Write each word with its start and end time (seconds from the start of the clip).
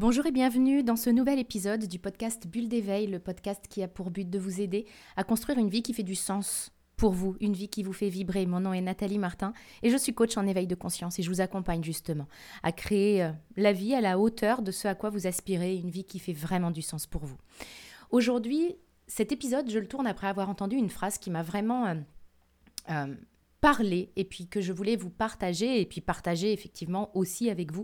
Bonjour 0.00 0.26
et 0.26 0.30
bienvenue 0.30 0.84
dans 0.84 0.94
ce 0.94 1.10
nouvel 1.10 1.40
épisode 1.40 1.86
du 1.86 1.98
podcast 1.98 2.46
Bulle 2.46 2.68
d'éveil, 2.68 3.08
le 3.08 3.18
podcast 3.18 3.64
qui 3.68 3.82
a 3.82 3.88
pour 3.88 4.12
but 4.12 4.30
de 4.30 4.38
vous 4.38 4.60
aider 4.60 4.86
à 5.16 5.24
construire 5.24 5.58
une 5.58 5.68
vie 5.68 5.82
qui 5.82 5.92
fait 5.92 6.04
du 6.04 6.14
sens 6.14 6.70
pour 6.96 7.10
vous, 7.10 7.36
une 7.40 7.54
vie 7.54 7.68
qui 7.68 7.82
vous 7.82 7.92
fait 7.92 8.08
vibrer. 8.08 8.46
Mon 8.46 8.60
nom 8.60 8.72
est 8.72 8.80
Nathalie 8.80 9.18
Martin 9.18 9.52
et 9.82 9.90
je 9.90 9.96
suis 9.96 10.14
coach 10.14 10.36
en 10.36 10.46
éveil 10.46 10.68
de 10.68 10.76
conscience 10.76 11.18
et 11.18 11.24
je 11.24 11.28
vous 11.28 11.40
accompagne 11.40 11.82
justement 11.82 12.28
à 12.62 12.70
créer 12.70 13.24
euh, 13.24 13.32
la 13.56 13.72
vie 13.72 13.92
à 13.92 14.00
la 14.00 14.20
hauteur 14.20 14.62
de 14.62 14.70
ce 14.70 14.86
à 14.86 14.94
quoi 14.94 15.10
vous 15.10 15.26
aspirez, 15.26 15.74
une 15.74 15.90
vie 15.90 16.04
qui 16.04 16.20
fait 16.20 16.32
vraiment 16.32 16.70
du 16.70 16.80
sens 16.80 17.08
pour 17.08 17.24
vous. 17.24 17.38
Aujourd'hui, 18.10 18.76
cet 19.08 19.32
épisode, 19.32 19.68
je 19.68 19.80
le 19.80 19.88
tourne 19.88 20.06
après 20.06 20.28
avoir 20.28 20.48
entendu 20.48 20.76
une 20.76 20.90
phrase 20.90 21.18
qui 21.18 21.32
m'a 21.32 21.42
vraiment 21.42 21.86
euh, 21.86 21.94
euh, 22.90 23.16
parlé 23.60 24.12
et 24.14 24.22
puis 24.22 24.46
que 24.46 24.60
je 24.60 24.72
voulais 24.72 24.94
vous 24.94 25.10
partager 25.10 25.80
et 25.80 25.86
puis 25.86 26.00
partager 26.00 26.52
effectivement 26.52 27.10
aussi 27.16 27.50
avec 27.50 27.72
vous 27.72 27.82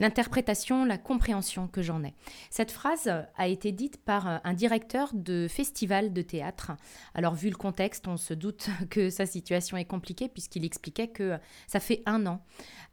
l'interprétation, 0.00 0.84
la 0.84 0.98
compréhension 0.98 1.68
que 1.68 1.82
j'en 1.82 2.02
ai. 2.02 2.14
Cette 2.48 2.72
phrase 2.72 3.12
a 3.36 3.46
été 3.46 3.70
dite 3.70 3.98
par 3.98 4.26
euh, 4.26 4.38
un 4.42 4.54
directeur 4.54 5.10
de 5.14 5.46
festival 5.48 6.12
de 6.12 6.22
théâtre. 6.22 6.72
Alors 7.14 7.34
vu 7.34 7.50
le 7.50 7.56
contexte, 7.56 8.08
on 8.08 8.16
se 8.16 8.34
doute 8.34 8.68
que 8.90 9.10
sa 9.10 9.26
situation 9.26 9.76
est 9.76 9.84
compliquée 9.84 10.28
puisqu'il 10.28 10.64
expliquait 10.64 11.08
que 11.08 11.38
ça 11.68 11.78
fait 11.78 12.02
un 12.06 12.26
an. 12.26 12.42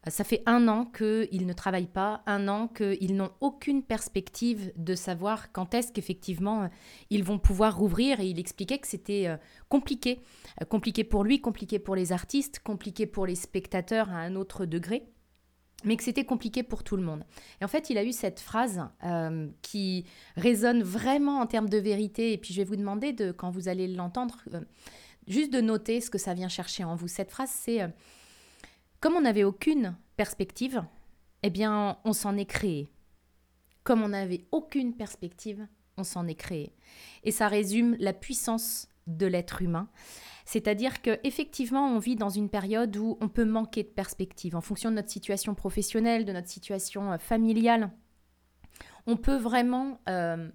Ça 0.07 0.23
fait 0.23 0.43
un 0.45 0.67
an 0.67 0.85
qu'ils 0.85 1.47
ne 1.47 1.53
travaillent 1.53 1.87
pas, 1.87 2.21
un 2.27 2.47
an 2.47 2.67
qu'ils 2.67 3.15
n'ont 3.15 3.31
aucune 3.41 3.83
perspective 3.83 4.71
de 4.75 4.95
savoir 4.95 5.51
quand 5.51 5.73
est-ce 5.73 5.91
qu'effectivement 5.91 6.63
euh, 6.63 6.67
ils 7.09 7.23
vont 7.23 7.39
pouvoir 7.39 7.77
rouvrir. 7.77 8.19
Et 8.19 8.27
il 8.27 8.39
expliquait 8.39 8.79
que 8.79 8.87
c'était 8.87 9.27
euh, 9.27 9.37
compliqué. 9.69 10.19
Compliqué 10.69 11.03
pour 11.05 11.23
lui, 11.23 11.39
compliqué 11.39 11.79
pour 11.79 11.95
les 11.95 12.11
artistes, 12.11 12.59
compliqué 12.59 13.05
pour 13.05 13.25
les 13.25 13.35
spectateurs 13.35 14.09
à 14.09 14.17
un 14.17 14.35
autre 14.35 14.65
degré 14.65 15.07
mais 15.83 15.95
que 15.95 16.03
c'était 16.03 16.25
compliqué 16.25 16.63
pour 16.63 16.83
tout 16.83 16.97
le 16.97 17.03
monde. 17.03 17.23
Et 17.61 17.65
en 17.65 17.67
fait, 17.67 17.89
il 17.89 17.97
a 17.97 18.03
eu 18.03 18.11
cette 18.11 18.39
phrase 18.39 18.81
euh, 19.03 19.47
qui 19.61 20.05
résonne 20.35 20.81
vraiment 20.81 21.39
en 21.39 21.45
termes 21.45 21.69
de 21.69 21.77
vérité. 21.77 22.33
Et 22.33 22.37
puis, 22.37 22.53
je 22.53 22.61
vais 22.61 22.65
vous 22.65 22.75
demander, 22.75 23.13
de, 23.13 23.31
quand 23.31 23.51
vous 23.51 23.67
allez 23.67 23.87
l'entendre, 23.87 24.41
euh, 24.53 24.61
juste 25.27 25.53
de 25.53 25.61
noter 25.61 26.01
ce 26.01 26.09
que 26.09 26.17
ça 26.17 26.33
vient 26.33 26.49
chercher 26.49 26.83
en 26.83 26.95
vous. 26.95 27.07
Cette 27.07 27.31
phrase, 27.31 27.51
c'est 27.51 27.81
euh, 27.81 27.87
Comme 28.99 29.13
on 29.13 29.21
n'avait 29.21 29.43
aucune 29.43 29.95
perspective, 30.15 30.83
eh 31.43 31.49
bien, 31.49 31.99
on 32.05 32.13
s'en 32.13 32.35
est 32.37 32.45
créé. 32.45 32.89
Comme 33.83 34.01
on 34.01 34.09
n'avait 34.09 34.45
aucune 34.51 34.93
perspective, 34.95 35.67
on 35.95 36.03
s'en 36.03 36.27
est 36.27 36.35
créé. 36.35 36.73
Et 37.23 37.31
ça 37.31 37.47
résume 37.47 37.95
la 37.99 38.13
puissance 38.13 38.87
de 39.07 39.25
l'être 39.25 39.61
humain. 39.61 39.89
C'est-à-dire 40.45 41.01
qu'effectivement, 41.01 41.87
on 41.87 41.99
vit 41.99 42.15
dans 42.15 42.29
une 42.29 42.49
période 42.49 42.95
où 42.95 43.17
on 43.19 43.27
peut 43.27 43.45
manquer 43.45 43.83
de 43.83 43.89
perspective 43.89 44.55
en 44.55 44.61
fonction 44.61 44.89
de 44.89 44.95
notre 44.95 45.09
situation 45.09 45.55
professionnelle, 45.55 46.23
de 46.23 46.31
notre 46.31 46.47
situation 46.47 47.11
euh, 47.11 47.17
familiale. 47.17 47.91
On 49.07 49.17
peut 49.17 49.35
vraiment 49.35 49.99
euh, 50.07 50.49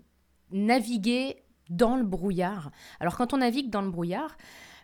naviguer 0.50 1.42
dans 1.68 1.96
le 1.96 2.04
brouillard. 2.04 2.70
Alors 3.00 3.16
quand 3.16 3.34
on 3.34 3.38
navigue 3.38 3.70
dans 3.70 3.82
le 3.82 3.90
brouillard, 3.90 4.36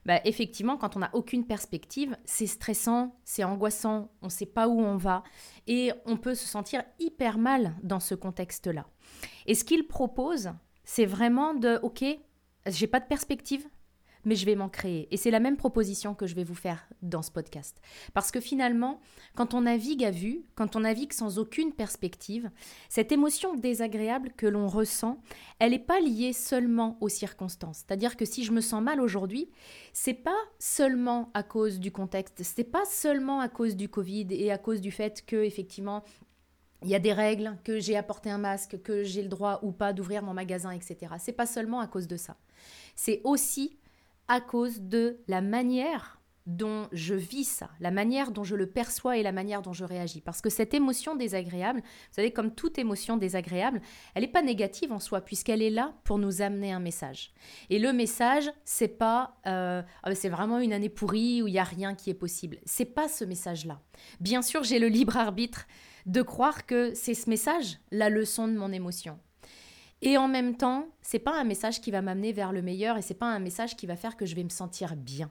bah, 0.05 0.20
effectivement, 0.25 0.77
quand 0.77 0.97
on 0.97 1.00
n'a 1.00 1.10
aucune 1.12 1.47
perspective, 1.47 2.16
c'est 2.25 2.47
stressant, 2.47 3.16
c'est 3.25 3.44
angoissant, 3.44 4.10
on 4.22 4.27
ne 4.27 4.30
sait 4.30 4.47
pas 4.47 4.69
où 4.69 4.80
on 4.80 4.97
va 4.97 5.22
et 5.66 5.92
on 6.06 6.16
peut 6.16 6.34
se 6.34 6.47
sentir 6.47 6.82
hyper 6.98 7.38
mal 7.38 7.75
dans 7.82 8.00
ce 8.00 8.14
contexte-là. 8.14 8.86
Et 9.47 9.55
ce 9.55 9.64
qu'il 9.64 9.86
propose, 9.86 10.50
c'est 10.84 11.06
vraiment 11.06 11.55
de, 11.55 11.78
ok, 11.82 12.05
j'ai 12.70 12.86
pas 12.86 13.00
de 13.00 13.06
perspective, 13.06 13.66
mais 14.24 14.34
je 14.34 14.47
vais 14.47 14.56
m'en 14.56 14.69
créer. 14.69 15.08
Et 15.11 15.16
c'est 15.16 15.30
la 15.30 15.41
même 15.41 15.56
proposition 15.56 16.14
que 16.14 16.27
je 16.27 16.34
vais 16.34 16.44
vous 16.44 16.55
faire 16.55 16.86
dans 17.02 17.22
ce 17.22 17.30
podcast. 17.30 17.80
Parce 18.14 18.30
que 18.30 18.41
finalement, 18.41 19.00
quand 19.34 19.55
on 19.55 19.62
navigue 19.62 20.05
à 20.05 20.10
vue, 20.10 20.44
quand 20.55 20.77
on 20.77 20.80
navigue 20.80 21.12
sans 21.12 21.38
aucune 21.38 21.72
perspective, 21.72 22.50
cette 22.88 23.12
émotion 23.12 23.55
désagréable 23.55 24.33
que 24.36 24.47
l'on 24.47 24.66
ressent, 24.66 25.19
elle 25.58 25.70
n'est 25.70 25.78
pas 25.78 26.00
liée 26.00 26.33
seulement 26.33 26.98
aux 27.00 27.08
circonstances. 27.08 27.84
C'est-à-dire 27.86 28.16
que 28.16 28.25
si 28.25 28.44
je 28.44 28.52
me 28.52 28.60
sens 28.60 28.82
mal 28.82 29.00
aujourd'hui, 29.00 29.50
c'est 29.93 30.14
pas 30.14 30.38
seulement 30.59 31.31
à 31.34 31.43
cause 31.43 31.81
du 31.81 31.93
contexte, 31.93 32.43
c'est 32.43 32.64
pas 32.64 32.84
seulement 32.84 33.41
à 33.41 33.48
cause 33.48 33.76
du 33.76 33.88
Covid 33.88 34.26
et 34.31 34.50
à 34.50 34.59
cause 34.59 34.81
du 34.81 34.91
fait 34.91 35.25
que 35.25 35.37
effectivement 35.37 36.04
il 36.82 36.91
y 36.91 36.94
a 36.94 37.00
des 37.00 37.12
règles, 37.12 37.56
que 37.64 37.81
j'ai 37.81 37.97
apporté 37.97 38.31
un 38.31 38.38
masque, 38.38 38.81
que 38.82 39.03
j'ai 39.03 39.22
le 39.22 39.28
droit 39.28 39.59
ou 39.62 39.72
pas 39.72 39.93
d'ouvrir 39.93 40.22
mon 40.22 40.32
magasin, 40.32 40.70
etc. 40.70 41.14
C'est 41.19 41.32
pas 41.32 41.47
seulement 41.47 41.81
à 41.81 41.88
cause 41.88 42.06
de 42.06 42.16
ça. 42.16 42.37
C'est 42.94 43.20
aussi 43.24 43.78
à 44.28 44.41
cause 44.41 44.80
de 44.80 45.19
la 45.26 45.41
manière 45.41 46.19
dont 46.48 46.88
je 46.92 47.14
vis 47.14 47.44
ça, 47.44 47.69
la 47.78 47.91
manière 47.91 48.30
dont 48.30 48.42
je 48.42 48.56
le 48.56 48.66
perçois 48.66 49.19
et 49.19 49.22
la 49.22 49.32
manière 49.32 49.60
dont 49.60 49.74
je 49.74 49.84
réagis. 49.84 50.22
Parce 50.22 50.41
que 50.41 50.48
cette 50.48 50.72
émotion 50.72 51.14
désagréable, 51.14 51.80
vous 51.80 52.14
savez, 52.14 52.32
comme 52.32 52.54
toute 52.54 52.78
émotion 52.78 53.19
désagréable, 53.19 53.82
elle 54.14 54.22
n'est 54.22 54.30
pas 54.30 54.42
négative 54.42 54.91
en 54.91 54.98
soi, 54.98 55.20
puisqu'elle 55.20 55.60
est 55.60 55.70
là 55.70 55.92
pour 56.04 56.19
nous 56.19 56.41
amener 56.41 56.72
un 56.72 56.80
message. 56.80 57.32
Et 57.69 57.78
le 57.78 57.92
message, 57.92 58.50
c'est 58.64 58.88
pas, 58.88 59.36
euh, 59.46 59.82
ah, 60.02 60.14
c'est 60.14 60.30
vraiment 60.30 60.58
une 60.58 60.72
année 60.72 60.88
pourrie 60.88 61.42
où 61.42 61.48
il 61.48 61.54
y 61.54 61.58
a 61.58 61.64
rien 61.64 61.94
qui 61.94 62.08
est 62.08 62.14
possible. 62.14 62.58
C'est 62.64 62.86
pas 62.86 63.08
ce 63.08 63.25
message-là. 63.25 63.82
Bien 64.20 64.40
sûr, 64.40 64.64
j'ai 64.64 64.78
le 64.78 64.88
libre 64.88 65.19
arbitre 65.19 65.66
de 66.06 66.22
croire 66.22 66.64
que 66.64 66.94
c'est 66.94 67.12
ce 67.12 67.28
message 67.28 67.78
la 67.90 68.08
leçon 68.08 68.48
de 68.48 68.54
mon 68.54 68.72
émotion. 68.72 69.19
Et 70.03 70.16
en 70.16 70.28
même 70.28 70.56
temps, 70.56 70.86
c'est 71.03 71.19
pas 71.19 71.38
un 71.38 71.44
message 71.44 71.81
qui 71.81 71.91
va 71.91 72.03
m'amener 72.03 72.32
vers 72.32 72.53
le 72.53 72.62
meilleur 72.62 72.97
et 72.97 73.03
c'est 73.03 73.14
pas 73.14 73.26
un 73.26 73.41
message 73.41 73.76
qui 73.76 73.86
va 73.86 73.97
faire 73.97 74.16
que 74.16 74.26
je 74.26 74.34
vais 74.34 74.44
me 74.44 74.48
sentir 74.48 74.97
bien. 74.97 75.31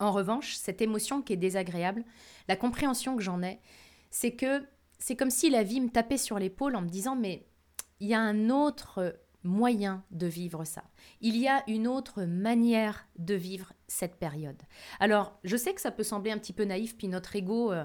En 0.00 0.12
revanche, 0.12 0.56
cette 0.56 0.80
émotion 0.80 1.22
qui 1.22 1.34
est 1.34 1.36
désagréable, 1.36 2.04
la 2.48 2.56
compréhension 2.56 3.16
que 3.16 3.22
j'en 3.22 3.42
ai, 3.42 3.60
c'est 4.10 4.32
que 4.32 4.64
c'est 4.98 5.16
comme 5.16 5.30
si 5.30 5.50
la 5.50 5.62
vie 5.62 5.80
me 5.80 5.88
tapait 5.88 6.18
sur 6.18 6.38
l'épaule 6.38 6.74
en 6.74 6.82
me 6.82 6.88
disant 6.88 7.16
mais 7.16 7.46
il 8.00 8.08
y 8.08 8.14
a 8.14 8.20
un 8.20 8.50
autre 8.50 9.14
moyen 9.44 10.04
de 10.10 10.26
vivre 10.26 10.64
ça. 10.64 10.84
Il 11.20 11.36
y 11.36 11.48
a 11.48 11.62
une 11.68 11.86
autre 11.86 12.24
manière 12.24 13.06
de 13.18 13.34
vivre 13.34 13.72
cette 13.88 14.16
période. 14.16 14.60
Alors, 14.98 15.38
je 15.44 15.56
sais 15.56 15.74
que 15.74 15.80
ça 15.80 15.90
peut 15.90 16.02
sembler 16.02 16.30
un 16.30 16.38
petit 16.38 16.52
peu 16.52 16.64
naïf, 16.64 16.96
puis 16.96 17.08
notre 17.08 17.36
ego 17.36 17.72
euh, 17.72 17.84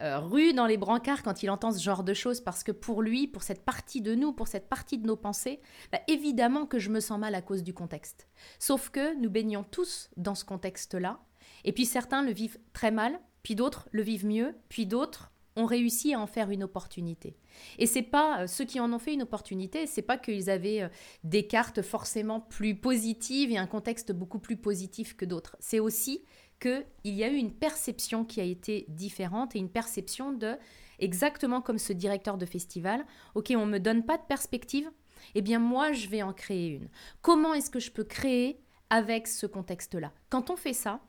rue 0.00 0.52
dans 0.52 0.66
les 0.66 0.76
brancards 0.76 1.22
quand 1.22 1.42
il 1.42 1.50
entend 1.50 1.72
ce 1.72 1.82
genre 1.82 2.04
de 2.04 2.14
choses, 2.14 2.40
parce 2.40 2.64
que 2.64 2.72
pour 2.72 3.02
lui, 3.02 3.26
pour 3.26 3.42
cette 3.42 3.64
partie 3.64 4.00
de 4.00 4.14
nous, 4.14 4.32
pour 4.32 4.48
cette 4.48 4.68
partie 4.68 4.98
de 4.98 5.06
nos 5.06 5.16
pensées, 5.16 5.60
bah, 5.92 6.00
évidemment 6.08 6.66
que 6.66 6.78
je 6.78 6.90
me 6.90 7.00
sens 7.00 7.18
mal 7.18 7.34
à 7.34 7.42
cause 7.42 7.62
du 7.62 7.74
contexte. 7.74 8.28
Sauf 8.58 8.90
que 8.90 9.16
nous 9.20 9.30
baignons 9.30 9.64
tous 9.64 10.10
dans 10.16 10.34
ce 10.34 10.44
contexte-là, 10.44 11.20
et 11.64 11.72
puis 11.72 11.86
certains 11.86 12.22
le 12.22 12.32
vivent 12.32 12.58
très 12.72 12.90
mal, 12.90 13.20
puis 13.42 13.54
d'autres 13.54 13.88
le 13.92 14.02
vivent 14.02 14.26
mieux, 14.26 14.54
puis 14.68 14.86
d'autres 14.86 15.30
ont 15.56 15.66
réussi 15.66 16.14
à 16.14 16.20
en 16.20 16.26
faire 16.26 16.50
une 16.50 16.62
opportunité. 16.62 17.36
Et 17.78 17.86
c'est 17.86 18.02
pas 18.02 18.42
euh, 18.42 18.46
ceux 18.46 18.64
qui 18.64 18.80
en 18.80 18.92
ont 18.92 18.98
fait 18.98 19.14
une 19.14 19.22
opportunité, 19.22 19.86
c'est 19.86 20.02
pas 20.02 20.16
qu'ils 20.16 20.48
avaient 20.48 20.82
euh, 20.82 20.88
des 21.24 21.46
cartes 21.46 21.82
forcément 21.82 22.40
plus 22.40 22.74
positives 22.74 23.50
et 23.50 23.58
un 23.58 23.66
contexte 23.66 24.12
beaucoup 24.12 24.38
plus 24.38 24.56
positif 24.56 25.16
que 25.16 25.24
d'autres. 25.24 25.56
C'est 25.58 25.80
aussi 25.80 26.24
qu'il 26.60 26.84
y 27.04 27.24
a 27.24 27.28
eu 27.28 27.36
une 27.36 27.52
perception 27.52 28.24
qui 28.24 28.40
a 28.40 28.44
été 28.44 28.84
différente 28.88 29.56
et 29.56 29.58
une 29.58 29.70
perception 29.70 30.32
de, 30.32 30.56
exactement 30.98 31.60
comme 31.60 31.78
ce 31.78 31.92
directeur 31.92 32.38
de 32.38 32.46
festival, 32.46 33.04
ok, 33.34 33.52
on 33.56 33.66
ne 33.66 33.72
me 33.72 33.80
donne 33.80 34.04
pas 34.04 34.18
de 34.18 34.22
perspective, 34.22 34.90
eh 35.34 35.42
bien 35.42 35.58
moi 35.58 35.92
je 35.92 36.08
vais 36.08 36.22
en 36.22 36.32
créer 36.32 36.68
une. 36.68 36.88
Comment 37.22 37.54
est-ce 37.54 37.70
que 37.70 37.80
je 37.80 37.90
peux 37.90 38.04
créer 38.04 38.60
avec 38.90 39.26
ce 39.26 39.46
contexte-là? 39.46 40.12
Quand 40.28 40.50
on 40.50 40.56
fait 40.56 40.72
ça, 40.72 41.00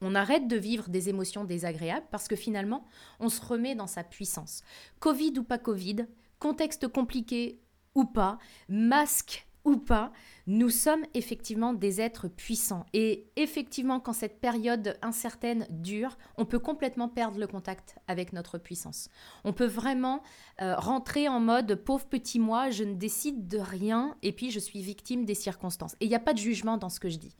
on 0.00 0.14
arrête 0.14 0.48
de 0.48 0.56
vivre 0.56 0.88
des 0.88 1.08
émotions 1.08 1.44
désagréables 1.44 2.06
parce 2.10 2.28
que 2.28 2.36
finalement, 2.36 2.84
on 3.20 3.28
se 3.28 3.40
remet 3.44 3.74
dans 3.74 3.86
sa 3.86 4.04
puissance. 4.04 4.62
Covid 5.00 5.38
ou 5.38 5.44
pas 5.44 5.58
Covid, 5.58 6.06
contexte 6.38 6.88
compliqué 6.88 7.60
ou 7.94 8.04
pas, 8.04 8.38
masque 8.68 9.46
ou 9.64 9.76
pas, 9.76 10.12
nous 10.46 10.68
sommes 10.68 11.04
effectivement 11.14 11.72
des 11.72 12.00
êtres 12.00 12.28
puissants. 12.28 12.84
Et 12.92 13.26
effectivement, 13.36 13.98
quand 13.98 14.12
cette 14.12 14.40
période 14.40 14.98
incertaine 15.00 15.66
dure, 15.70 16.18
on 16.36 16.44
peut 16.44 16.58
complètement 16.58 17.08
perdre 17.08 17.38
le 17.38 17.46
contact 17.46 17.96
avec 18.06 18.32
notre 18.32 18.58
puissance. 18.58 19.08
On 19.44 19.52
peut 19.52 19.66
vraiment 19.66 20.22
euh, 20.60 20.76
rentrer 20.76 21.28
en 21.28 21.40
mode 21.40 21.74
pauvre 21.76 22.06
petit 22.06 22.38
moi, 22.38 22.70
je 22.70 22.84
ne 22.84 22.94
décide 22.94 23.48
de 23.48 23.58
rien 23.58 24.16
et 24.22 24.32
puis 24.32 24.50
je 24.50 24.60
suis 24.60 24.82
victime 24.82 25.24
des 25.24 25.34
circonstances. 25.34 25.94
Et 26.00 26.04
il 26.06 26.08
n'y 26.08 26.14
a 26.14 26.20
pas 26.20 26.34
de 26.34 26.38
jugement 26.38 26.76
dans 26.76 26.90
ce 26.90 27.00
que 27.00 27.08
je 27.08 27.18
dis. 27.18 27.34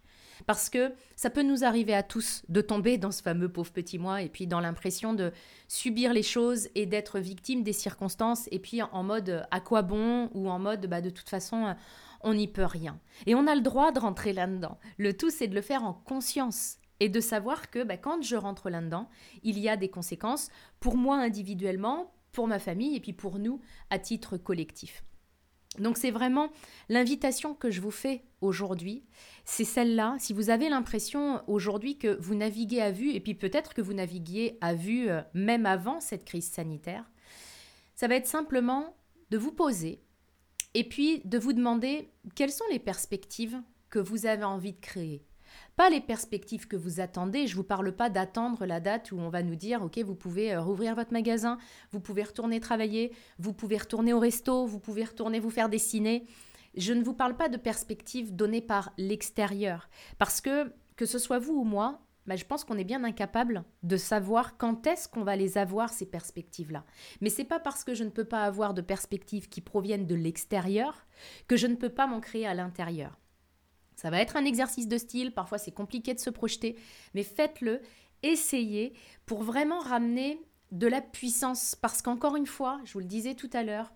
Parce 0.47 0.69
que 0.69 0.93
ça 1.17 1.31
peut 1.31 1.43
nous 1.43 1.65
arriver 1.65 1.95
à 1.95 2.03
tous 2.03 2.43
de 2.49 2.61
tomber 2.61 2.99
dans 2.99 3.11
ce 3.11 3.23
fameux 3.23 3.49
pauvre 3.49 3.71
petit 3.71 3.99
moi 3.99 4.23
et 4.23 4.29
puis 4.29 4.47
dans 4.47 4.61
l'impression 4.61 5.15
de 5.15 5.33
subir 5.69 6.13
les 6.13 6.23
choses 6.23 6.69
et 6.75 6.87
d'être 6.87 7.19
victime 7.19 7.63
des 7.63 7.73
circonstances 7.73 8.49
et 8.51 8.59
puis 8.59 8.83
en 8.83 9.03
mode 9.03 9.47
à 9.51 9.61
quoi 9.61 9.83
bon? 9.83 10.31
ou 10.35 10.51
en 10.51 10.59
mode 10.59 10.87
bah, 10.87 11.01
de 11.01 11.11
toute 11.11 11.29
façon 11.29 11.75
on 12.25 12.35
n'y 12.35 12.49
peut 12.49 12.65
rien. 12.65 12.99
Et 13.27 13.35
on 13.35 13.47
a 13.47 13.55
le 13.55 13.61
droit 13.61 13.93
de 13.93 14.01
rentrer 14.01 14.33
là-dedans. 14.33 14.79
Le 14.99 15.17
tout, 15.17 15.31
c'est 15.31 15.47
de 15.47 15.55
le 15.55 15.63
faire 15.63 15.85
en 15.85 15.93
conscience 15.93 16.79
et 17.01 17.09
de 17.09 17.21
savoir 17.21 17.71
que 17.71 17.83
bah, 17.83 17.97
quand 17.97 18.23
je 18.23 18.37
rentre 18.37 18.71
là-dedans, 18.71 19.09
il 19.43 19.59
y 19.59 19.69
a 19.69 19.77
des 19.77 19.91
conséquences 19.91 20.49
pour 20.81 20.97
moi 20.97 21.17
individuellement, 21.17 22.13
pour 22.33 22.49
ma 22.49 22.59
famille 22.59 22.97
et 22.97 23.01
puis 23.01 23.13
pour 23.13 23.39
nous 23.39 23.61
à 23.91 23.99
titre 23.99 24.37
collectif. 24.37 25.05
Donc 25.79 25.99
c'est 25.99 26.13
vraiment 26.13 26.51
l'invitation 26.89 27.55
que 27.55 27.71
je 27.71 27.81
vous 27.81 27.91
fais 27.91 28.23
aujourd'hui, 28.41 29.05
c'est 29.45 29.65
celle-là. 29.65 30.17
Si 30.21 30.33
vous 30.33 30.51
avez 30.51 30.69
l'impression 30.69 31.43
aujourd'hui 31.49 31.99
que 31.99 32.17
vous 32.21 32.37
naviguez 32.37 32.81
à 32.81 32.93
vue, 32.93 33.11
et 33.11 33.21
puis 33.21 33.35
peut-être 33.35 33.75
que 33.75 33.83
vous 33.83 33.93
naviguiez 33.93 34.57
à 34.61 34.75
vue 34.75 35.09
euh, 35.09 35.21
même 35.35 35.67
avant 35.67 35.99
cette 35.99 36.25
crise 36.25 36.49
sanitaire, 36.49 37.11
ça 37.97 38.07
va 38.07 38.15
être 38.15 38.27
simplement 38.27 38.97
de 39.31 39.39
vous 39.39 39.53
poser 39.53 40.04
et 40.75 40.85
puis 40.85 41.23
de 41.25 41.39
vous 41.39 41.53
demander 41.53 42.11
quelles 42.35 42.53
sont 42.53 42.65
les 42.71 42.79
perspectives 42.79 43.61
que 43.91 43.99
vous 43.99 44.27
avez 44.27 44.45
envie 44.45 44.73
de 44.73 44.81
créer? 44.81 45.25
Pas 45.77 45.91
les 45.91 46.01
perspectives 46.01 46.67
que 46.67 46.77
vous 46.77 47.01
attendez. 47.01 47.47
Je 47.47 47.53
ne 47.53 47.57
vous 47.57 47.65
parle 47.65 47.93
pas 47.93 48.11
d'attendre 48.11 48.67
la 48.67 48.81
date 48.81 49.13
où 49.13 49.19
on 49.19 49.29
va 49.29 49.43
nous 49.43 49.57
dire, 49.57 49.83
OK, 49.83 49.99
vous 49.99 50.15
pouvez 50.15 50.53
euh, 50.53 50.61
rouvrir 50.61 50.95
votre 50.95 51.13
magasin, 51.13 51.59
vous 51.93 52.01
pouvez 52.01 52.23
retourner 52.23 52.61
travailler, 52.61 53.13
vous 53.39 53.53
pouvez 53.53 53.79
retourner 53.79 54.13
au 54.13 54.19
resto, 54.19 54.67
vous 54.67 54.81
pouvez 54.81 55.05
retourner 55.05 55.41
vous 55.41 55.51
faire 55.51 55.69
dessiner. 55.69 56.27
Je 56.77 56.93
ne 56.93 57.05
vous 57.05 57.15
parle 57.15 57.37
pas 57.37 57.49
de 57.49 57.57
perspectives 57.57 58.35
données 58.35 58.61
par 58.61 58.93
l'extérieur. 58.99 59.89
Parce 60.19 60.41
que, 60.41 60.73
que 60.97 61.07
ce 61.07 61.19
soit 61.19 61.39
vous 61.39 61.55
ou 61.55 61.65
moi, 61.65 62.01
bah, 62.27 62.37
je 62.37 62.45
pense 62.45 62.65
qu'on 62.65 62.79
est 62.79 62.85
bien 62.85 63.05
incapable 63.05 63.65
de 63.83 63.97
savoir 63.97 64.57
quand 64.57 64.87
est-ce 64.87 65.09
qu'on 65.09 65.25
va 65.25 65.37
les 65.37 65.59
avoir, 65.59 65.91
ces 65.91 66.07
perspectives-là. 66.07 66.85
Mais 67.21 67.29
c'est 67.29 67.45
pas 67.45 67.61
parce 67.61 67.85
que 67.85 67.95
je 67.95 68.05
ne 68.05 68.11
peux 68.11 68.25
pas 68.25 68.45
avoir 68.45 68.75
de 68.75 68.81
perspectives 68.81 69.49
qui 69.49 69.61
proviennent 69.61 70.07
de 70.07 70.15
l'extérieur 70.15 71.07
que 71.49 71.57
je 71.57 71.67
ne 71.67 71.77
peux 71.77 71.91
pas 71.91 72.07
m'en 72.07 72.21
créer 72.21 72.47
à 72.47 72.55
l'intérieur. 72.55 73.19
Ça 73.97 74.11
va 74.11 74.21
être 74.21 74.37
un 74.37 74.45
exercice 74.45 74.89
de 74.89 74.99
style, 74.99 75.33
parfois 75.33 75.59
c'est 75.59 75.73
compliqué 75.73 76.15
de 76.15 76.19
se 76.19 76.31
projeter, 76.31 76.77
mais 77.15 77.23
faites-le, 77.23 77.81
essayez 78.23 78.95
pour 79.27 79.43
vraiment 79.43 79.79
ramener 79.81 80.41
de 80.73 80.87
la 80.87 81.01
puissance. 81.01 81.75
Parce 81.75 82.03
qu'encore 82.03 82.37
une 82.37 82.47
fois, 82.47 82.81
je 82.85 82.95
vous 82.95 83.01
le 83.01 83.05
disais 83.05 83.35
tout 83.35 83.51
à 83.53 83.63
l'heure, 83.63 83.93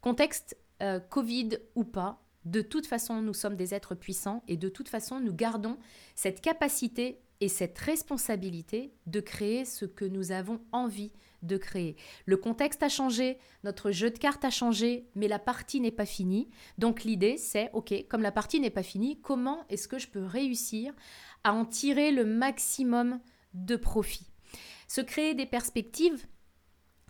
contexte 0.00 0.56
euh, 0.82 1.00
Covid 1.00 1.58
ou 1.74 1.84
pas, 1.84 2.22
de 2.44 2.62
toute 2.62 2.86
façon, 2.86 3.20
nous 3.20 3.34
sommes 3.34 3.56
des 3.56 3.74
êtres 3.74 3.94
puissants 3.94 4.42
et 4.48 4.56
de 4.56 4.68
toute 4.68 4.88
façon, 4.88 5.20
nous 5.20 5.34
gardons 5.34 5.76
cette 6.14 6.40
capacité 6.40 7.20
et 7.40 7.48
cette 7.48 7.78
responsabilité 7.78 8.92
de 9.06 9.20
créer 9.20 9.64
ce 9.64 9.84
que 9.84 10.04
nous 10.04 10.32
avons 10.32 10.60
envie 10.72 11.12
de 11.42 11.56
créer. 11.56 11.96
Le 12.26 12.36
contexte 12.36 12.82
a 12.82 12.88
changé, 12.88 13.38
notre 13.64 13.90
jeu 13.90 14.10
de 14.10 14.18
cartes 14.18 14.44
a 14.44 14.50
changé, 14.50 15.08
mais 15.14 15.28
la 15.28 15.38
partie 15.38 15.80
n'est 15.80 15.90
pas 15.90 16.06
finie. 16.06 16.50
Donc 16.78 17.04
l'idée, 17.04 17.38
c'est, 17.38 17.70
OK, 17.72 17.94
comme 18.08 18.22
la 18.22 18.32
partie 18.32 18.60
n'est 18.60 18.70
pas 18.70 18.82
finie, 18.82 19.20
comment 19.20 19.64
est-ce 19.70 19.88
que 19.88 19.98
je 19.98 20.08
peux 20.08 20.24
réussir 20.24 20.92
à 21.44 21.54
en 21.54 21.64
tirer 21.64 22.12
le 22.12 22.24
maximum 22.24 23.20
de 23.54 23.76
profit? 23.76 24.26
Se 24.86 25.00
créer 25.00 25.34
des 25.34 25.46
perspectives, 25.46 26.26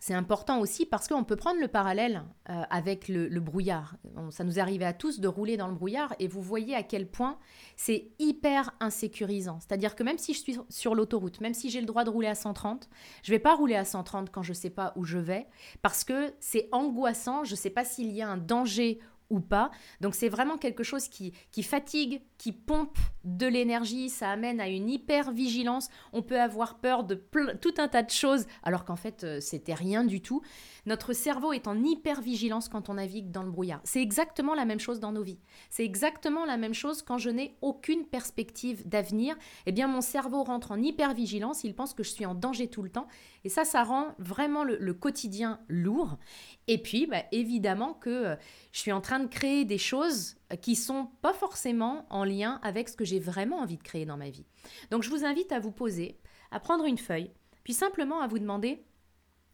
c'est 0.00 0.14
important 0.14 0.60
aussi 0.60 0.86
parce 0.86 1.06
qu'on 1.08 1.24
peut 1.24 1.36
prendre 1.36 1.60
le 1.60 1.68
parallèle 1.68 2.24
euh, 2.48 2.62
avec 2.70 3.06
le, 3.06 3.28
brouillard. 3.38 3.96
ça 4.30 4.44
nous 4.44 4.58
arrivait 4.58 4.86
à 4.86 4.94
tous 4.94 5.20
de 5.20 5.28
rouler 5.28 5.58
dans 5.58 5.68
le 5.68 5.74
brouillard 5.74 6.14
et 6.18 6.26
vous 6.26 6.40
voyez 6.40 6.74
à 6.74 6.82
quel 6.82 7.06
point 7.06 7.38
c'est 7.76 8.10
hyper 8.18 8.72
insécurisant. 8.80 9.60
C'est-à-dire 9.60 9.94
que 9.94 10.02
même 10.02 10.16
si 10.16 10.32
je 10.32 10.40
suis 10.40 10.58
sur 10.70 10.94
l'autoroute, 10.94 11.42
même 11.42 11.52
si 11.52 11.68
j'ai 11.68 11.80
le 11.80 11.86
droit 11.86 12.04
de 12.04 12.10
rouler 12.10 12.28
à 12.28 12.34
130, 12.34 12.88
je 13.22 13.30
vais 13.30 13.38
pas 13.38 13.54
rouler 13.54 13.76
à 13.76 13.84
130 13.84 14.30
quand 14.30 14.42
je 14.42 14.52
ne 14.52 14.56
sais 14.56 14.70
pas 14.70 14.94
où 14.96 15.04
je 15.04 15.18
vais 15.18 15.46
parce 15.82 16.02
que 16.02 16.32
c'est 16.40 16.70
angoissant, 16.72 17.44
je 17.44 17.52
ne 17.52 17.56
sais 17.56 17.70
pas 17.70 17.84
s'il 17.84 18.10
y 18.10 18.22
a 18.22 18.28
un 18.28 18.38
danger 18.38 19.00
ou 19.28 19.40
pas. 19.40 19.70
Donc 20.00 20.14
c'est 20.14 20.30
vraiment 20.30 20.56
quelque 20.56 20.82
chose 20.82 21.08
qui 21.08 21.62
fatigue, 21.62 22.22
qui 22.38 22.52
pompe 22.52 22.98
de 23.24 23.46
l'énergie, 23.46 24.08
ça 24.08 24.30
amène 24.30 24.60
à 24.60 24.68
une 24.68 24.88
hyper 24.88 25.32
vigilance. 25.32 25.88
On 26.12 26.22
peut 26.22 26.40
avoir 26.40 26.78
peur 26.78 27.04
de 27.04 27.14
tout 27.60 27.74
un 27.78 27.88
tas 27.88 28.02
de 28.02 28.10
choses 28.10 28.46
alors 28.62 28.84
qu'en 28.84 28.96
fait 28.96 29.24
euh, 29.24 29.40
c'était 29.40 29.74
rien 29.74 30.04
du 30.04 30.20
tout. 30.20 30.42
Notre 30.86 31.12
cerveau 31.12 31.52
est 31.52 31.68
en 31.68 31.82
hyper 31.82 32.22
vigilance 32.22 32.68
quand 32.68 32.88
on 32.88 32.94
navigue 32.94 33.30
dans 33.30 33.42
le 33.42 33.50
brouillard. 33.50 33.80
C'est 33.84 34.00
exactement 34.00 34.54
la 34.54 34.64
même 34.64 34.80
chose 34.80 35.00
dans 35.00 35.12
nos 35.12 35.22
vies. 35.22 35.38
C'est 35.68 35.84
exactement 35.84 36.44
la 36.44 36.56
même 36.56 36.72
chose 36.72 37.02
quand 37.02 37.18
je 37.18 37.30
n'ai 37.30 37.56
aucune 37.60 38.06
perspective 38.06 38.88
d'avenir. 38.88 39.36
Eh 39.66 39.72
bien 39.72 39.86
mon 39.86 40.00
cerveau 40.00 40.42
rentre 40.42 40.72
en 40.72 40.80
hyper 40.80 41.12
vigilance, 41.12 41.64
il 41.64 41.74
pense 41.74 41.92
que 41.92 42.02
je 42.02 42.10
suis 42.10 42.26
en 42.26 42.34
danger 42.34 42.68
tout 42.68 42.82
le 42.82 42.90
temps 42.90 43.06
et 43.44 43.48
ça 43.48 43.64
ça 43.64 43.84
rend 43.84 44.14
vraiment 44.18 44.64
le, 44.64 44.94
quotidien 44.94 45.60
lourd. 45.68 46.18
Et 46.66 46.78
puis 46.78 47.06
bah, 47.06 47.22
évidemment 47.32 47.94
que 47.94 48.10
euh, 48.10 48.36
je 48.72 48.80
suis 48.80 48.92
en 48.92 49.00
train 49.00 49.20
de 49.20 49.28
créer 49.28 49.64
des 49.64 49.78
choses 49.78 50.36
qui 50.56 50.76
sont 50.76 51.08
pas 51.22 51.32
forcément 51.32 52.06
en 52.10 52.24
lien 52.24 52.60
avec 52.62 52.88
ce 52.88 52.96
que 52.96 53.04
j'ai 53.04 53.20
vraiment 53.20 53.58
envie 53.58 53.76
de 53.76 53.82
créer 53.82 54.06
dans 54.06 54.16
ma 54.16 54.30
vie. 54.30 54.46
Donc 54.90 55.02
je 55.02 55.10
vous 55.10 55.24
invite 55.24 55.52
à 55.52 55.60
vous 55.60 55.72
poser, 55.72 56.18
à 56.50 56.60
prendre 56.60 56.84
une 56.84 56.98
feuille, 56.98 57.30
puis 57.64 57.74
simplement 57.74 58.20
à 58.20 58.26
vous 58.26 58.38
demander 58.38 58.84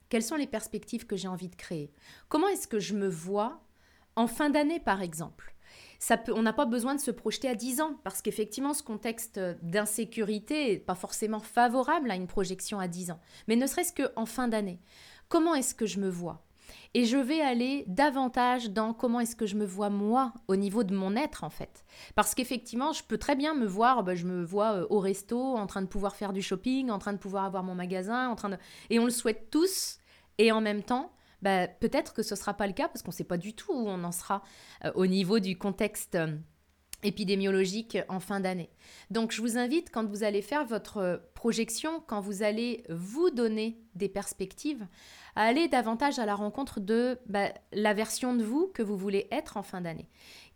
quelles 0.09 0.23
sont 0.23 0.37
les 0.37 0.47
perspectives 0.47 1.07
que 1.07 1.17
j'ai 1.17 1.29
envie 1.29 1.49
de 1.49 1.57
créer. 1.57 1.93
Comment 2.29 2.49
est-ce 2.49 2.69
que 2.69 2.79
je 2.79 2.95
me 2.95 3.09
vois 3.09 3.61
en 4.15 4.27
fin 4.27 4.51
d'année 4.51 4.81
par 4.81 5.03
exemple? 5.03 5.55
Ça 5.99 6.17
peut, 6.17 6.33
on 6.35 6.43
n'a 6.43 6.53
pas 6.53 6.67
besoin 6.67 6.95
de 6.95 7.01
se 7.01 7.11
projeter 7.11 7.49
à 7.49 7.55
10 7.55 7.81
ans, 7.81 8.01
parce 8.05 8.21
qu'effectivement, 8.21 8.75
ce 8.75 8.83
contexte 8.83 9.41
d'insécurité 9.63 10.73
n'est 10.73 10.79
pas 10.79 10.95
forcément 10.95 11.41
favorable 11.41 12.11
à 12.11 12.17
une 12.17 12.27
projection 12.27 12.79
à 12.79 12.87
10 12.87 13.13
ans, 13.13 13.21
mais 13.49 13.57
ne 13.57 13.67
serait-ce 13.67 13.95
qu'en 13.95 14.27
fin 14.27 14.47
d'année. 14.47 14.79
Comment 15.29 15.55
est-ce 15.55 15.75
que 15.75 15.87
je 15.87 15.99
me 15.99 16.09
vois? 16.09 16.46
Et 16.95 17.05
je 17.05 17.17
vais 17.17 17.41
aller 17.41 17.85
davantage 17.87 18.71
dans 18.71 18.93
comment 18.93 19.21
est-ce 19.21 19.37
que 19.37 19.47
je 19.47 19.57
me 19.57 19.65
vois 19.65 19.91
moi 19.91 20.33
au 20.49 20.57
niveau 20.57 20.85
de 20.85 20.95
mon 20.95 21.17
être 21.17 21.45
en 21.45 21.51
fait. 21.51 21.85
Parce 22.15 22.35
qu'effectivement, 22.35 22.93
je 22.93 23.03
peux 23.03 23.19
très 23.19 23.37
bien 23.37 23.55
me 23.55 23.67
voir, 23.67 24.03
bah, 24.03 24.15
je 24.15 24.27
me 24.27 24.45
vois 24.45 24.73
euh, 24.73 24.87
au 24.91 25.01
resto, 25.01 25.39
en 25.39 25.67
train 25.67 25.83
de 25.83 25.87
pouvoir 25.87 26.17
faire 26.17 26.33
du 26.33 26.43
shopping, 26.43 26.91
en 26.91 26.99
train 26.99 27.13
de 27.13 27.19
pouvoir 27.19 27.45
avoir 27.45 27.63
mon 27.63 27.75
magasin, 27.75 28.29
en 28.29 28.37
train 28.37 28.51
de... 28.51 28.57
Et 28.91 28.99
on 28.99 29.05
le 29.05 29.11
souhaite 29.11 29.51
tous, 29.51 29.99
et 30.39 30.53
en 30.53 30.61
même 30.61 30.83
temps, 30.83 31.13
bah, 31.43 31.69
peut-être 31.69 32.15
que 32.15 32.23
ce 32.23 32.35
ne 32.35 32.39
sera 32.39 32.55
pas 32.55 32.67
le 32.67 32.73
cas 32.73 32.89
parce 32.89 33.03
qu'on 33.03 33.11
ne 33.11 33.17
sait 33.17 33.25
pas 33.25 33.39
du 33.39 33.55
tout 33.55 33.73
où 33.73 33.89
on 33.89 34.03
en 34.05 34.13
sera 34.13 34.43
euh, 34.85 34.93
au 34.95 35.07
niveau 35.07 35.39
du 35.39 35.57
contexte. 35.59 36.15
Euh, 36.15 36.37
épidémiologique 37.03 37.99
en 38.09 38.21
fin 38.21 38.41
d'année. 38.41 38.71
Donc 39.11 39.33
je 39.33 39.41
vous 39.41 39.59
invite, 39.59 39.91
quand 39.91 40.07
vous 40.07 40.25
allez 40.25 40.43
faire 40.43 40.65
votre 40.65 41.23
projection, 41.35 42.03
quand 42.07 42.21
vous 42.21 42.43
allez 42.43 42.85
vous 42.89 43.31
donner 43.31 43.79
des 43.95 44.09
perspectives, 44.09 44.87
à 45.37 45.43
aller 45.43 45.69
davantage 45.69 46.19
à 46.19 46.27
la 46.27 46.35
rencontre 46.35 46.81
de 46.81 47.19
bah, 47.27 47.53
la 47.73 47.95
version 47.95 48.35
de 48.35 48.43
vous 48.43 48.69
que 48.69 48.83
vous 48.83 48.97
voulez 48.97 49.29
être 49.31 49.57
en 49.57 49.63
fin 49.63 49.81
d'année. 49.81 50.09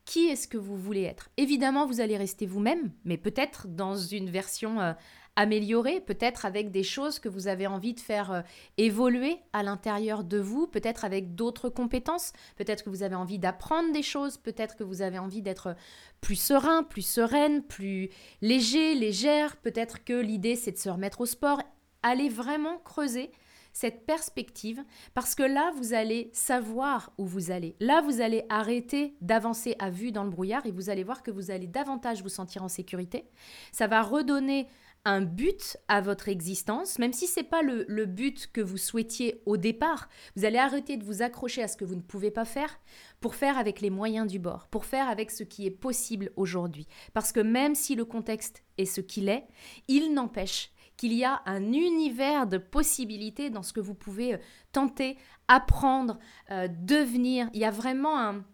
Qui 0.05 0.27
est-ce 0.27 0.49
que 0.49 0.59
vous 0.59 0.77
voulez 0.77 1.03
être? 1.03 1.29
Évidemment, 1.37 1.87
vous 1.87 2.01
allez 2.01 2.17
rester 2.17 2.47
vous-même, 2.47 2.93
mais 3.05 3.17
peut-être 3.17 3.69
dans 3.69 3.97
une 3.97 4.31
version 4.31 4.81
euh, 4.81 4.93
améliorée, 5.37 6.01
peut-être 6.01 6.45
avec 6.45 6.71
des 6.71 6.83
choses 6.83 7.19
que 7.19 7.29
vous 7.29 7.49
avez 7.49 7.67
envie 7.67 7.95
de 7.95 8.01
faire 8.01 8.33
euh, 8.33 8.43
évoluer 8.77 9.39
à 9.53 9.63
l'intérieur 9.63 10.25
de 10.25 10.39
vous, 10.39 10.67
peut-être 10.67 11.05
avec 11.05 11.35
d'autres 11.35 11.69
compétences, 11.69 12.33
peut-être 12.57 12.85
que 12.85 12.91
vous 12.91 13.03
avez 13.03 13.15
envie 13.15 13.39
d'apprendre 13.39 13.93
des 13.93 14.03
choses, 14.03 14.37
peut-être 14.37 14.77
que 14.77 14.85
vous 14.85 15.03
avez 15.03 15.19
envie 15.19 15.43
d'être 15.43 15.77
plus 16.21 16.41
serein, 16.41 16.83
plus 16.83 17.07
sereine, 17.07 17.63
plus 17.63 18.11
léger, 18.43 18.95
légère, 18.95 19.57
peut-être 19.57 20.05
que 20.05 20.19
l'idée 20.21 20.57
c'est 20.57 20.73
de 20.73 20.79
se 20.79 20.91
remettre 20.91 21.21
au 21.21 21.27
sport. 21.27 21.63
Allez 22.03 22.29
vraiment 22.29 22.79
creuser 22.79 23.31
cette 23.73 24.07
perspective 24.07 24.85
parce 25.15 25.35
que 25.35 25.43
là, 25.43 25.73
vous 25.77 25.95
allez 25.95 26.31
savoir 26.33 27.13
où 27.19 27.27
vous 27.27 27.51
allez. 27.51 27.77
Là, 27.81 28.01
vous 28.03 28.21
allez 28.21 28.45
arrêter 28.49 29.17
d'avancer 29.21 29.77
à 29.79 29.91
vue 29.91 30.13
dans 30.13 30.25
le 30.25 30.31
brouillard 30.31 30.67
et 30.67 30.73
vous 30.73 30.91
allez 30.91 31.05
voir 31.05 31.23
que 31.23 31.31
vous 31.31 31.51
allez 31.51 31.67
davantage 31.67 32.23
vous 32.23 32.29
sentir 32.29 32.63
en 32.63 32.69
sécurité. 32.69 33.31
Ça 33.73 33.87
va 33.87 34.03
redonner 34.03 34.67
un 35.05 35.23
but 35.23 35.79
à 35.89 36.01
votre 36.01 36.29
existence, 36.29 36.99
même 36.99 37.13
si 37.13 37.27
ce 37.27 37.41
n'est 37.41 37.47
pas 37.47 37.63
le, 37.63 37.85
le, 37.89 38.05
but 38.05 38.51
que 38.53 38.61
vous 38.61 38.77
souhaitiez 38.77 39.41
au 39.47 39.57
départ. 39.57 40.09
Vous 40.37 40.45
allez 40.45 40.59
arrêter 40.59 40.97
de 40.97 41.05
vous 41.05 41.23
accrocher 41.23 41.63
à 41.63 41.69
ce 41.69 41.77
que 41.77 41.85
vous 41.85 41.95
ne 41.95 42.03
pouvez 42.03 42.31
pas 42.31 42.45
faire 42.45 42.79
pour 43.21 43.35
faire 43.35 43.57
avec 43.57 43.81
les 43.81 43.91
moyens 43.91 44.31
du 44.31 44.39
bord, 44.39 44.69
pour 44.69 44.85
faire 44.85 45.09
avec 45.09 45.31
ce 45.31 45.43
qui 45.43 45.67
est 45.67 45.71
possible 45.71 46.31
aujourd'hui. 46.37 46.87
Parce 47.15 47.33
que 47.33 47.41
même 47.41 47.75
si 47.75 47.95
le 47.95 48.05
contexte 48.05 48.63
est 48.77 48.85
ce 48.85 49.01
qu'il 49.01 49.29
est, 49.29 49.47
il 49.89 50.13
n'empêche 50.13 50.71
qu'il 51.01 51.15
y 51.15 51.25
a 51.25 51.41
un 51.47 51.73
univers 51.73 52.47
de 52.47 52.59
possibilités 52.59 53.49
dans 53.49 53.63
ce 53.63 53.73
que 53.73 53.81
vous 53.81 53.95
pouvez 53.95 54.35
euh, 54.35 54.39
tenter, 54.71 55.17
apprendre, 55.49 56.19
euh, 56.51 56.69
devenir. 56.69 57.49
Il 57.55 57.61
y 57.61 57.65
a 57.65 57.71
vraiment 57.71 58.19
un, 58.19 58.45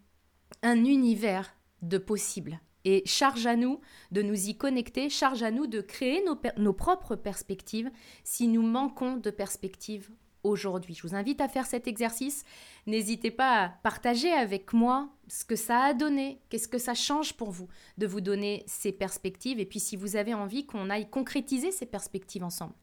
univers 0.63 1.53
de 1.81 1.97
possibles. 1.97 2.61
Et 2.85 3.03
charge 3.05 3.45
à 3.47 3.57
nous 3.57 3.81
de 4.11 4.21
nous 4.21 4.47
y 4.47 4.55
connecter, 4.55 5.09
charge 5.09 5.43
à 5.43 5.51
nous 5.51 5.67
de 5.67 5.81
créer 5.81 6.23
nos, 6.23 6.39
nos 6.55 6.71
propres 6.71 7.17
perspectives 7.17 7.91
si 8.23 8.47
nous 8.47 8.61
manquons 8.61 9.17
de 9.17 9.29
perspectives 9.29 10.09
aujourd'hui. 10.43 10.93
Je 10.93 11.03
vous 11.03 11.15
invite 11.15 11.41
à 11.41 11.47
faire 11.47 11.65
cet 11.65 11.87
exercice. 11.87 12.43
N'hésitez 12.85 13.31
pas 13.31 13.63
à 13.63 13.69
partager 13.69 14.31
avec 14.31 14.73
moi 14.73 15.09
ce 15.27 15.45
que 15.45 15.55
ça 15.55 15.79
a 15.79 15.93
donné, 15.93 16.41
qu'est-ce 16.49 16.67
que 16.67 16.77
ça 16.77 16.93
change 16.93 17.33
pour 17.33 17.51
vous 17.51 17.67
de 17.97 18.07
vous 18.07 18.21
donner 18.21 18.63
ces 18.67 18.91
perspectives 18.91 19.59
et 19.59 19.65
puis 19.65 19.79
si 19.79 19.95
vous 19.95 20.15
avez 20.15 20.33
envie 20.33 20.65
qu'on 20.65 20.89
aille 20.89 21.09
concrétiser 21.09 21.71
ces 21.71 21.85
perspectives 21.85 22.43
ensemble. 22.43 22.73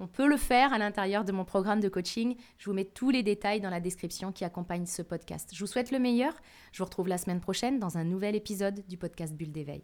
On 0.00 0.06
peut 0.06 0.28
le 0.28 0.36
faire 0.36 0.72
à 0.72 0.78
l'intérieur 0.78 1.24
de 1.24 1.32
mon 1.32 1.44
programme 1.44 1.80
de 1.80 1.88
coaching. 1.88 2.36
Je 2.56 2.70
vous 2.70 2.74
mets 2.74 2.84
tous 2.84 3.10
les 3.10 3.24
détails 3.24 3.60
dans 3.60 3.70
la 3.70 3.80
description 3.80 4.30
qui 4.30 4.44
accompagne 4.44 4.86
ce 4.86 5.02
podcast. 5.02 5.50
Je 5.52 5.58
vous 5.58 5.66
souhaite 5.66 5.90
le 5.90 5.98
meilleur. 5.98 6.34
Je 6.70 6.78
vous 6.78 6.84
retrouve 6.84 7.08
la 7.08 7.18
semaine 7.18 7.40
prochaine 7.40 7.80
dans 7.80 7.98
un 7.98 8.04
nouvel 8.04 8.36
épisode 8.36 8.86
du 8.86 8.96
podcast 8.96 9.34
Bulle 9.34 9.52
d'éveil. 9.52 9.82